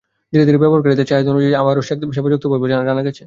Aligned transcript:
ধীরে 0.33 0.43
ধীরে 0.47 0.59
ব্যবহারকারীদের 0.63 1.07
চাহিদা 1.07 1.29
অনুযায়ী 1.31 1.55
আরও 1.61 1.81
সেবা 2.15 2.29
যুক্ত 2.31 2.43
হবে 2.45 2.59
বলেও 2.63 2.77
জানা 2.81 3.01
গেছে। 3.01 3.19